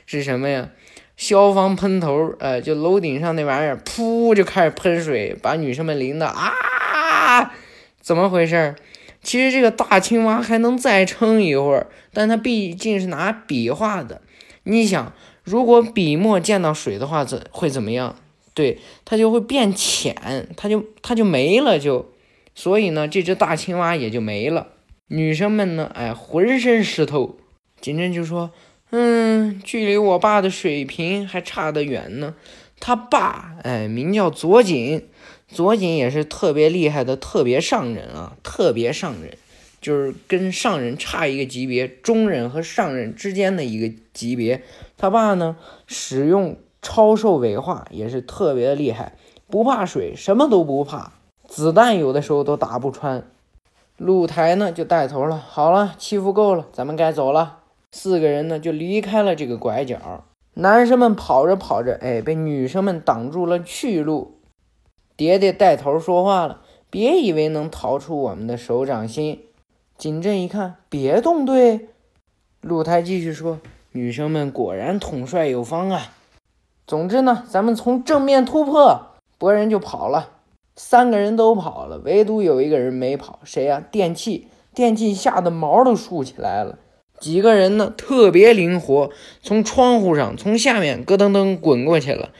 [0.06, 0.70] 是什么呀？
[1.18, 2.32] 消防喷头。
[2.38, 7.52] 哎，就楼顶上那玩意儿，噗就开始喷水，把女生们淋的啊！
[8.00, 8.74] 怎么回事？
[9.22, 14.22] 其实这个大青蛙还能再撑一会儿，但它毕竟是拿笔画的。
[14.64, 15.12] 你想，
[15.44, 18.16] 如果笔墨溅到水的话，怎会怎么样？
[18.54, 22.12] 对，它就会变浅，它就它就没了，就，
[22.54, 24.68] 所以呢，这只大青蛙也就没了。
[25.08, 27.38] 女生们呢，哎，浑身湿透。
[27.80, 28.50] 景镇就说
[28.90, 32.34] ：“嗯，距离我爸的水平还差得远呢。
[32.78, 35.02] 他爸，哎，名叫佐井，
[35.52, 39.36] 佐井也是特别厉害的特别上人啊，特别上人，
[39.80, 44.62] 就是跟上人差一个级别，中人和上人之间的一个级别。
[44.96, 49.12] 他爸呢，使用。”超兽尾化也是特别的厉害，
[49.48, 51.12] 不怕水，什么都不怕，
[51.46, 53.22] 子弹有的时候都打不穿。
[53.98, 57.58] 露台呢就带头了，好了，欺负够了，咱们该走了。
[57.92, 60.24] 四个人呢就离开了这个拐角。
[60.54, 64.39] 男生们跑着跑着，哎，被女生们挡住了去路。
[65.20, 69.42] 爹爹带头说话了，别以为能逃出我们的手掌心。
[69.98, 71.90] 景镇一看，别动队。
[72.62, 73.58] 露台继续说，
[73.92, 76.14] 女生们果然统帅有方啊。
[76.86, 80.30] 总之呢，咱们从正面突破，博人就跑了，
[80.74, 83.84] 三个人都跑了，唯独有一个人没跑，谁呀？
[83.92, 86.78] 电器电器吓得毛都竖起来了。
[87.18, 89.10] 几个人呢，特别灵活，
[89.42, 92.30] 从窗户上从下面咯噔噔滚过去了。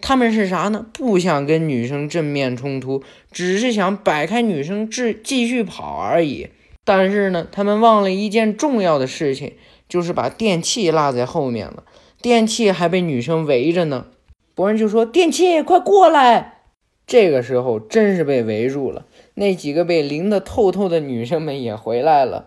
[0.00, 0.86] 他们是啥呢？
[0.92, 6.48] 不想跟女生正面冲突，只是想摆开女生，继继续跑而已。
[6.84, 9.54] 但是呢，他们忘了一件重要的事情，
[9.88, 11.82] 就是把电器落在后面了。
[12.22, 14.06] 电器还被女生围着呢。
[14.54, 16.62] 博人就说：“电器，快过来！”
[17.06, 19.04] 这个时候真是被围住了。
[19.34, 22.46] 那几个被淋得透透的女生们也回来了。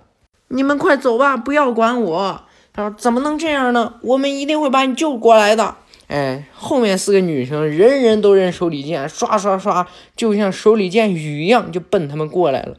[0.50, 2.42] 你们快走吧，不要管我。
[2.74, 3.96] 他说：“怎么能这样呢？
[4.02, 5.76] 我们一定会把你救过来的。”
[6.12, 12.76] 哎，后面四个女生人人都扔手里剑，刷刷刷，就像手里剑雨一样，就奔他们过来了。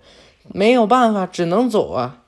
[0.53, 2.25] 没有办法，只能走啊。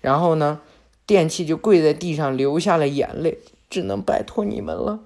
[0.00, 0.60] 然后呢，
[1.06, 3.38] 电器就跪在地上流下了眼泪，
[3.70, 4.98] 只能拜托你们了。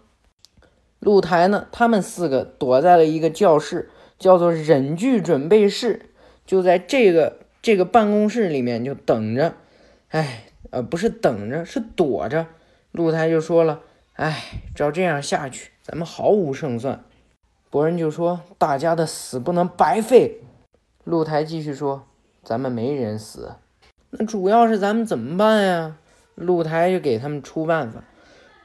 [1.01, 6.07] 露台呢，他们四个躲在了一个教室，叫做忍具准备室，
[6.47, 9.53] 就在这个这个办公室里面就等着。
[10.09, 12.47] 哎，呃，不是等着，是躲着。
[12.93, 13.81] 露台就说了。
[14.22, 17.02] 哎，照这样下去，咱们毫无胜算。
[17.70, 20.38] 博人就说：“大家的死不能白费。”
[21.02, 22.04] 露台继续说
[22.44, 23.56] ：“咱们没人死，
[24.11, 25.96] 那主要是咱们怎么办呀？”
[26.37, 28.04] 露台就给他们出办法：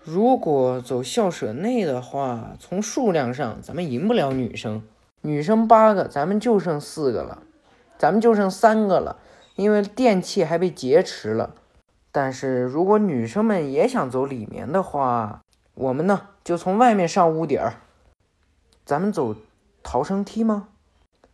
[0.03, 4.83] 如果走校舍内的话，从数量上咱们赢不了女生，
[5.21, 7.41] 女生八个，咱们就剩四个了，
[7.97, 9.17] 咱们就剩三个了，
[9.55, 11.55] 因为电器还被劫持了。
[12.11, 15.41] 但是如果女生们也想走里面的话，
[15.77, 17.75] 我们呢就从外面上屋顶儿。
[18.83, 19.35] 咱们走
[19.83, 20.69] 逃生梯吗？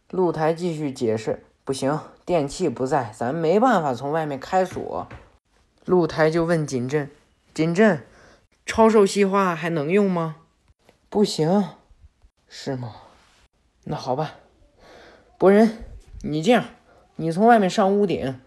[0.10, 5.08] 露台继续解释：不行，电器不在，咱没办法从外面开锁。
[5.86, 7.10] 露台就问锦镇：
[7.54, 8.06] 锦镇，
[8.66, 10.36] 超兽细化还能用吗？
[11.10, 11.70] 不行，
[12.50, 12.94] 是吗？
[13.86, 14.36] 那好吧，
[15.38, 15.86] 博人，
[16.22, 16.66] 你这样，
[17.16, 18.40] 你从外面上屋顶。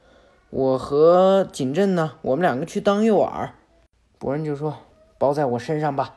[0.51, 3.51] 我和锦镇呢，我们两个去当诱饵。
[4.19, 4.79] 博人就说
[5.19, 6.15] ：“包在我身上吧。”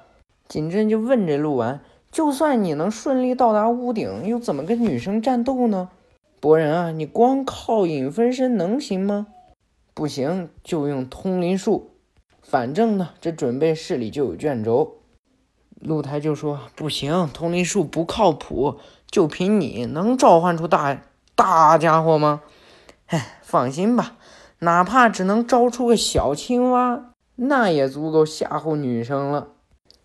[0.47, 1.79] 锦镇就问这鹿丸
[2.11, 5.89] ：“就算你能顺利到达屋顶，又怎么跟女生战斗呢？”
[6.41, 9.27] 博人啊，你光靠影分身能行吗？
[9.93, 11.91] 不行，就用通灵术。
[12.41, 14.95] 反正呢，这准备室里就有卷轴。
[15.81, 21.01] 露台就说：“不行，通灵术不靠谱，就凭你能召唤出大
[21.35, 22.41] 大家伙吗？”
[23.07, 24.15] 哎， 放心吧。
[24.59, 27.08] 哪怕只能招出个小青蛙，
[27.41, 29.47] 那也足够吓唬女生了。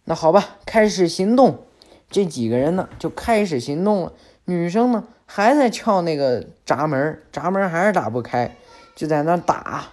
[0.05, 1.65] 那好吧，开始行动。
[2.09, 4.13] 这几个人呢，就开始行动了。
[4.45, 8.55] 女生呢，还在撬那个闸门，闸门还是打不开，
[8.95, 9.87] 就在那打。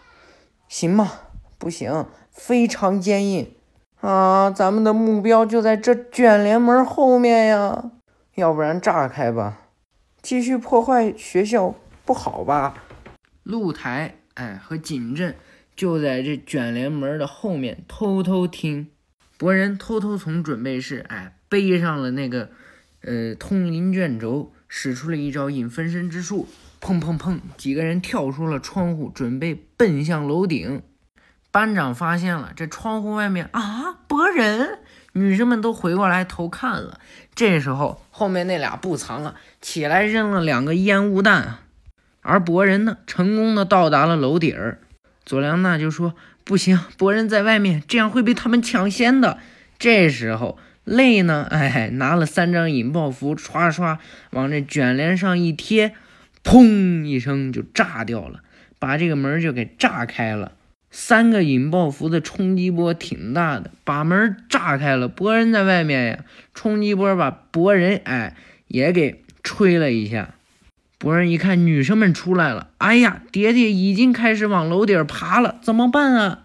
[0.68, 1.12] 行吗？
[1.58, 3.52] 不行，非常坚硬
[4.02, 4.52] 啊！
[4.52, 7.92] 咱们的目标就在这卷帘门后面呀，
[8.36, 9.62] 要不然炸开吧。
[10.22, 11.74] 继续破坏学校
[12.06, 12.76] 不好吧？
[13.44, 14.16] 露台。
[14.36, 15.36] 哎，和锦镇
[15.76, 18.88] 就在这卷帘门的后面偷偷听。
[19.38, 22.52] 博人偷偷从准备室哎背上了那个
[23.02, 26.48] 呃通灵卷轴，使出了一招引分身之术，
[26.80, 30.84] 砰砰砰，几个人跳出了窗户，准备奔向楼顶。
[31.52, 34.80] 班长发现了这窗户外面啊，博人，
[35.14, 37.00] 女生们都回过来偷看了。
[37.34, 41.58] 这时候后面那俩不藏了，起来扔了两个烟雾弹。
[42.22, 44.80] 而博人呢，成功的到达了楼顶儿。
[45.26, 49.38] 佐良娜就说：“不行，博人在外面，这样会被他们抢先的。”
[49.80, 53.98] 这时候，泪呢，哎，拿了三张引爆符，唰唰
[54.32, 55.94] 往这卷帘上一贴，
[56.44, 58.42] 砰一声就炸掉了，
[58.78, 60.54] 把这个门就给炸开了。
[60.90, 65.08] 三个引爆符的冲击波挺大的，把门炸开了。
[65.08, 68.36] 博人在外面呀，冲击波把博人哎
[68.68, 70.36] 也给吹了一下。
[71.02, 76.42] 博人一看女生们出来了，哎呀，蝶蝶已经开始往楼顶爬了，怎么办啊？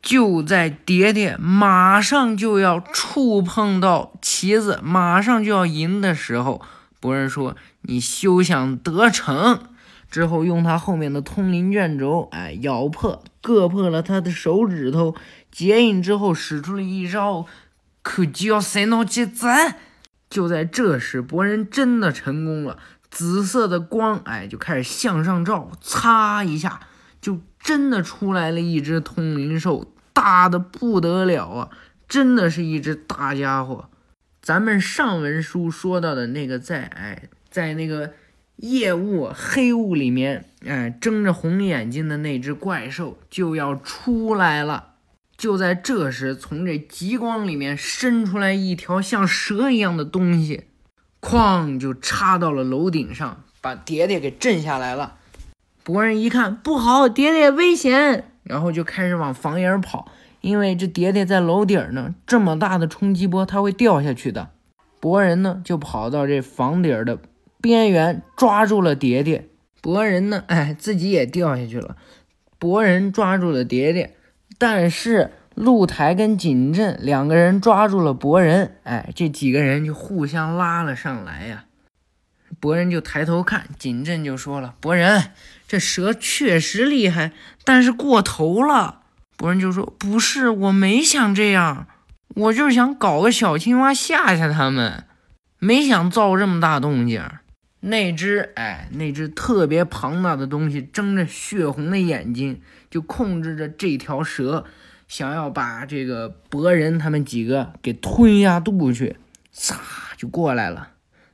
[0.00, 6.62] 就在蝶蝶马上就要触碰到旗子，马上就要赢的时候，
[6.98, 9.66] 博人说：“你休想得逞！”
[10.10, 15.14] 之后用他后面的通灵卷轴，哎，咬破，割破了他的手指头，
[15.52, 17.44] 结印之后使出了一招
[18.00, 19.46] “可叫三脑结子”。
[20.30, 22.78] 就在这时，博人真的成功了。
[23.10, 26.80] 紫色的光，哎，就开始向上照，擦一下，
[27.20, 31.70] 就真的出来了一只通灵兽，大的不得了啊！
[32.08, 33.90] 真的是一只大家伙。
[34.40, 38.14] 咱们上文书说到的那个，在哎，在那个
[38.56, 44.94] 夜雾黑雾里面，哎，睁着红眼睛的那只怪兽就要出来了。
[45.36, 50.69] 就在这时，从这极光里面伸出来一条像蛇一样的东西。
[51.20, 51.78] 哐！
[51.78, 55.16] 就插到了楼顶上，把蝶蝶给震下来了。
[55.84, 60.10] 博人一看不好，爹爹危险，然后就开始往房檐跑，
[60.40, 64.50] 因为这爹爹在楼顶呢，这么大的冲击波他会掉下去的。
[64.98, 67.18] 博人呢就跑到这房顶的
[67.60, 69.48] 边缘，抓住了爹爹。
[69.80, 71.96] 博人呢，哎，自己也掉下去了。
[72.58, 74.16] 博人抓住了爹爹，
[74.58, 75.32] 但是。
[75.60, 81.66] 露台跟锦镇两个人抓住了博人，哎，这几个人就互相拉了上来呀。
[82.58, 85.32] 博人就抬头看，锦镇就说了：“博人，
[85.68, 87.32] 这蛇确实厉害，
[87.62, 89.02] 但是过头了。”
[89.36, 91.86] 博人就说：“不是，我没想这样，
[92.34, 95.04] 我就是想搞个小青蛙吓吓他们，
[95.58, 97.22] 没想造这么大动静。”
[97.82, 104.66] 那只，哎，那只特别庞大的东西睁着血红的眼睛，就控制着这条蛇。
[105.10, 109.16] 想要把这个博人他们几个给吞下肚去，
[109.52, 109.74] 唰
[110.16, 110.90] 就过来了。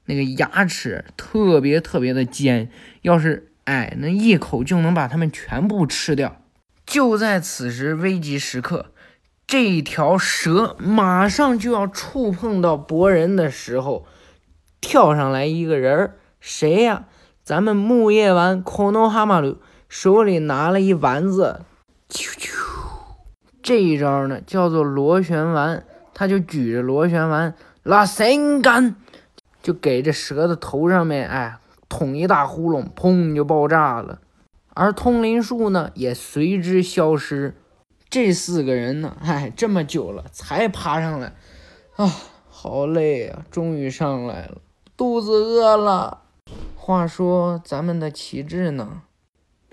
[0.06, 2.70] 那个牙齿特别特别的尖，
[3.02, 6.40] 要是哎，那一口就能把他们全部吃掉。
[6.86, 8.92] 就在此时危急时刻，
[9.46, 14.06] 这条蛇马上就要触碰到博人的时候，
[14.80, 17.04] 跳上来一个人儿，谁呀？
[17.44, 19.56] 咱们木叶丸 konohama
[19.86, 21.66] 手里拿了一丸子，
[22.08, 22.55] 啾啾。
[23.66, 27.52] 这一招呢，叫做螺旋丸，他就举着螺旋丸
[27.82, 28.94] 拉伸杆，
[29.60, 31.58] 就给这蛇的头上面，哎，
[31.88, 34.20] 捅一大窟窿，砰就爆炸了。
[34.72, 37.56] 而通灵术呢，也随之消失。
[38.08, 41.34] 这四个人呢，哎，这么久了才爬上来，
[41.96, 42.08] 啊，
[42.48, 44.58] 好累啊，终于上来了，
[44.96, 46.22] 肚子饿了。
[46.76, 49.02] 话说咱们的旗帜呢？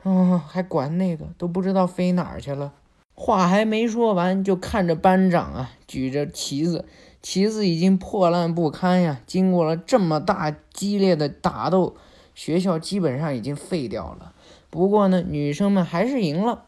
[0.02, 2.74] 啊，还管那个，都不知道飞哪儿去了。
[3.16, 6.86] 话还没说完，就看着班长啊举着旗子，
[7.22, 9.20] 旗子已经破烂不堪呀。
[9.28, 11.95] 经过了这么大激烈的打斗，
[12.34, 14.34] 学校基本上已经废掉了。
[14.70, 16.64] 不过呢，女生们还是赢了。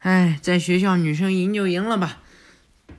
[0.00, 2.18] 哎，在学校女生赢就赢了吧。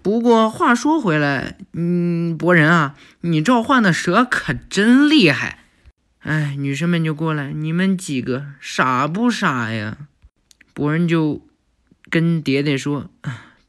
[0.01, 5.59] 不过话说回来，嗯，博人啊，你召唤的蛇可真厉害。
[6.19, 9.97] 哎，女生们就过来，你们几个傻不傻呀？
[10.73, 11.41] 博人就。
[12.09, 13.09] 跟爹爹说：“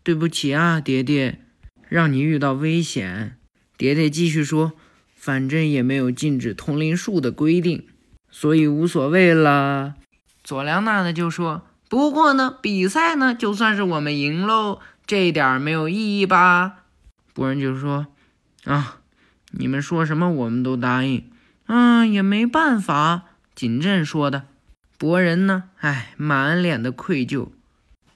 [0.03, 1.41] 对不起啊，爹爹，
[1.89, 3.37] 让你遇到危险。”
[3.77, 4.73] 爹爹继续说
[5.15, 7.87] ：“反正也没有禁止通灵术的规定，
[8.31, 9.95] 所以无所谓了。”
[10.45, 16.85] 佐良娜呢就说：“不过呢，比赛呢就算是我们赢喽，这点没有意义吧？”
[17.35, 18.07] 博人就说
[18.65, 19.01] ：“啊，
[19.51, 21.31] 你们说什么我们都答应。
[21.67, 23.25] 嗯，也没办法。”
[23.55, 24.45] 锦镇说的。
[24.97, 27.49] 博人呢，哎，满脸的愧疚。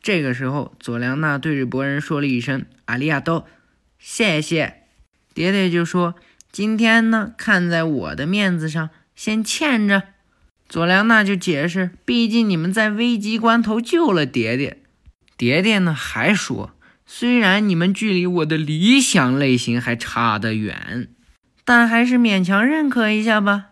[0.02, 3.46] 这个时候，佐良娜对着博人说了一声“阿里亚多”，
[4.00, 4.82] 谢谢。
[5.32, 6.16] 爹爹就说
[6.50, 10.02] ：“今天呢，看在我的面子上，先欠着。”
[10.68, 14.78] 佐良娜就解释：“毕竟你们在危急关头救了爹爹。”
[15.38, 16.72] 爹爹呢还说
[17.06, 21.08] ：“虽然你们距离我的理想类型还差得远，
[21.64, 23.66] 但还是勉强认可一下吧。”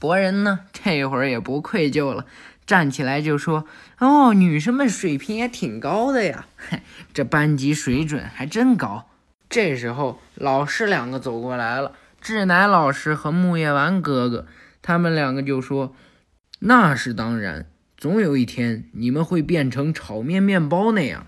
[0.00, 2.26] 博人呢这会儿也不愧疚了。
[2.68, 3.64] 站起来就说
[3.98, 6.82] ：“哦，女生们水平也挺高的呀，嘿
[7.14, 9.08] 这班级水准还真高。”
[9.48, 14.46] 这时候，老师两个走过来了，志乃老师和木叶丸哥哥，
[14.82, 15.94] 他们两个就说
[16.60, 17.64] ：“那是当然，
[17.96, 21.26] 总有一天你们会变成炒面面包那样。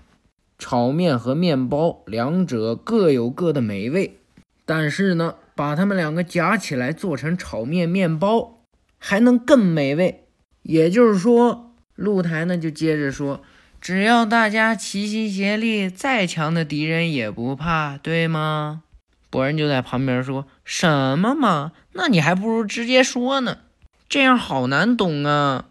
[0.58, 4.18] 炒面和面包两者各有各的美味，
[4.66, 8.60] 但是呢，把它们两个夹起来做成炒面面包，
[8.98, 10.26] 还能更美味。”
[10.70, 13.42] 也就是说，露台呢就接着说，
[13.80, 18.82] 只要大家齐心协力，再强的敌人也不怕，对吗？
[19.30, 21.72] 博人就在旁边说什么嘛？
[21.94, 23.58] 那你还不如直接说呢，
[24.08, 25.64] 这样好难懂啊。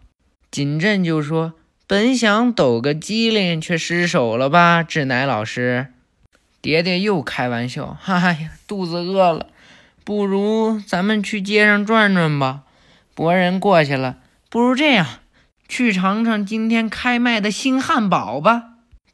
[0.52, 1.54] 锦镇就说，
[1.88, 4.84] 本想抖个机灵，却失手了吧？
[4.84, 5.93] 志乃老师，
[6.62, 9.47] 蝶蝶又开玩笑，哈呀，肚子饿了，
[10.04, 12.64] 不如咱们去街上转转吧。
[13.16, 14.18] 博人过去了。
[14.52, 15.06] 不如这样，
[15.68, 18.64] 去尝尝今天开卖的新汉堡吧。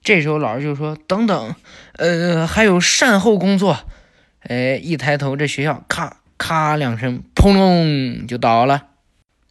[0.02, 1.56] 这时候老师就说：“等等，
[1.98, 3.80] 呃，还有善后工作。”
[4.48, 8.84] 哎，一抬头，这学校咔咔两声，砰隆就倒了。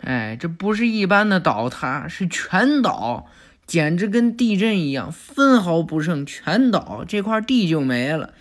[0.01, 3.27] 哎，这不是一般的倒塌，是全倒，
[3.67, 8.33] 简直跟地震一样，分毫不剩，全倒，这块地就没了。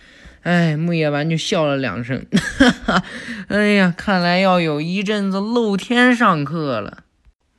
[0.44, 2.24] 哎，木叶丸就笑了两声，
[2.58, 3.02] 哈哈，
[3.48, 7.03] 哎呀，看来要有一阵子露天上课了。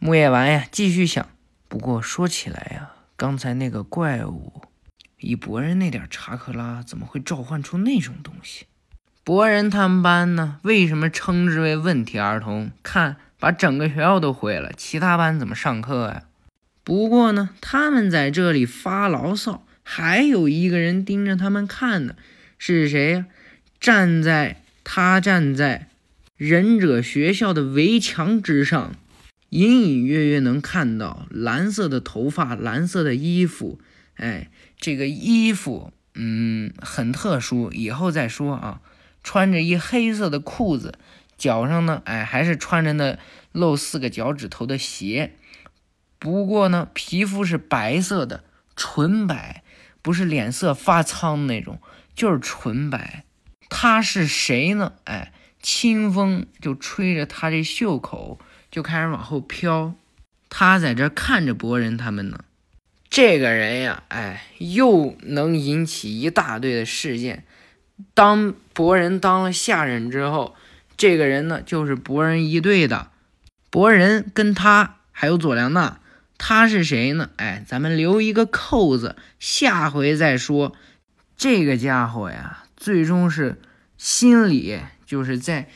[0.06, 1.28] 木叶丸呀，继续想。
[1.68, 4.62] 不过说起来呀，刚才那个怪物，
[5.18, 8.68] 以博人那点查克拉，怎么会召唤出那种东西？
[9.24, 10.60] 博人他们班呢？
[10.62, 12.70] 为什么称之为问题儿童？
[12.84, 16.26] 看，把整个学校都毁了，其他班怎么上课呀？
[16.84, 22.16] 不过呢，他们在这里发牢骚，还有一个人盯着他们看呢，
[22.60, 23.26] 是谁呀？
[23.80, 25.88] 站在他站在
[26.38, 28.94] 忍者学校的围墙之上，
[29.50, 33.80] 隐隐约约能看到蓝色的头发，蓝色的衣服。
[34.16, 38.82] 哎，这个衣服，嗯，很特殊，以后再说啊。
[39.24, 41.00] 穿着一黑色的裤子，
[41.38, 43.18] 脚上呢，哎，还是穿着那
[43.52, 45.34] 露四个脚趾头的鞋。
[46.20, 48.44] 不过呢，皮肤是白色的，
[48.76, 49.64] 纯白，
[50.02, 51.80] 不是脸色发苍那种，
[52.16, 53.26] 就是纯白。
[53.68, 54.94] 他是谁呢？
[55.06, 58.40] 哎，清风就吹着他这袖口，
[58.76, 59.96] 就开始往后飘。
[60.50, 62.44] 他在这看着博人他们呢。
[63.10, 67.46] 这个人呀，哎，又能引起一大堆的事件。
[68.14, 70.58] 当博人当了下人之后，
[70.98, 73.12] 这个人呢，就是博人一队的。
[73.70, 76.02] 博人跟他还有佐良娜。
[76.38, 77.30] 他是谁呢？
[77.38, 80.76] 哎，咱们留一个扣子，下回再说。
[81.38, 83.56] 这个家伙呀，最终是
[83.98, 85.70] 心里就是在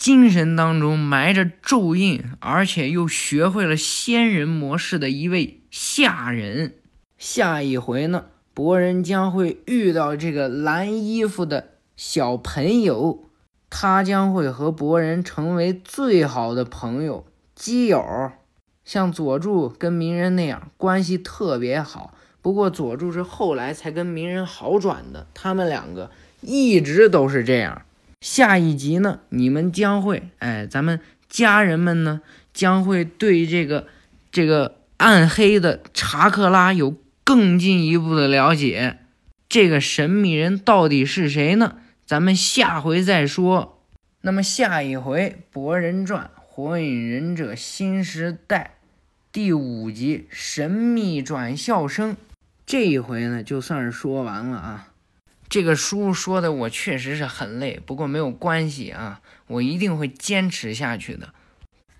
[0.00, 6.76] 精神当中埋着咒印，而且又学会了仙人模式的一位下人。
[7.18, 8.24] 下一回呢，
[8.54, 13.28] 博人将会遇到这个蓝衣服的小朋友，
[13.68, 18.32] 他将会和博人成为最好的朋友、基友。
[18.82, 25.26] 像佐助跟鸣人那样关系特别好，不过佐助是后来才跟鸣人好转的。
[25.34, 27.82] 他们两个一直都是这样。
[28.20, 32.20] 下一集呢，你们将会，哎，咱们家人们呢
[32.52, 33.86] 将会对这个
[34.30, 36.94] 这个暗黑的查克拉有
[37.24, 38.98] 更进一步的了解。
[39.48, 41.78] 这个神秘人到底是谁呢？
[42.04, 43.82] 咱们下回再说。
[44.20, 48.74] 那么下一回《博人传》《火影忍者新时代》。
[49.32, 52.16] 第五集神秘转校生，
[52.66, 54.89] 这一回呢就算是说完了啊。
[55.50, 61.34] 这个书说的我确实是很累，不过没有关系啊，我一定会坚持下去的。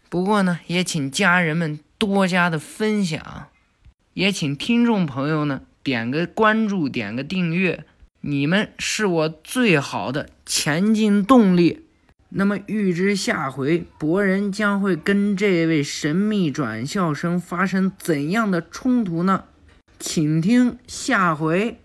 [0.08, 3.48] 不过呢，也请家人们多加的分享，
[4.14, 7.82] 也请听众朋友呢点个关注，点个订阅，
[8.20, 11.86] 你们是我最好的前进动力。
[12.28, 19.46] 那么，预知下回博人将会跟这位神秘转校生发生怎样的冲突呢？
[19.98, 21.79] 请听下回。